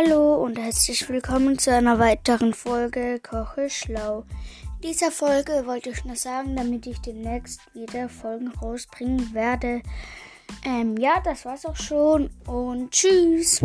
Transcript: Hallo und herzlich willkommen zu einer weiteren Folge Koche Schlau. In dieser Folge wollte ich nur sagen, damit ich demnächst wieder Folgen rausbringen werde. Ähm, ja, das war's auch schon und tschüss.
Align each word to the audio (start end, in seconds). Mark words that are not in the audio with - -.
Hallo 0.00 0.36
und 0.44 0.56
herzlich 0.56 1.08
willkommen 1.08 1.58
zu 1.58 1.72
einer 1.74 1.98
weiteren 1.98 2.54
Folge 2.54 3.18
Koche 3.18 3.68
Schlau. 3.68 4.24
In 4.76 4.90
dieser 4.90 5.10
Folge 5.10 5.64
wollte 5.66 5.90
ich 5.90 6.04
nur 6.04 6.14
sagen, 6.14 6.54
damit 6.54 6.86
ich 6.86 7.00
demnächst 7.00 7.62
wieder 7.74 8.08
Folgen 8.08 8.46
rausbringen 8.46 9.34
werde. 9.34 9.82
Ähm, 10.64 10.96
ja, 10.98 11.20
das 11.24 11.44
war's 11.44 11.66
auch 11.66 11.74
schon 11.74 12.30
und 12.46 12.92
tschüss. 12.92 13.60